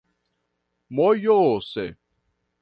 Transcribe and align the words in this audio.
mojose 0.95 1.85